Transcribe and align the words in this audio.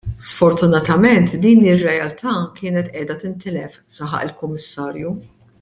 Sfortunatament 0.27 1.27
din 1.43 1.61
ir-realtà 1.73 2.33
kienet 2.57 2.91
qiegħda 2.97 3.21
tintilef, 3.27 3.79
saħaq 3.99 4.29
il-Kummissarju. 4.31 5.17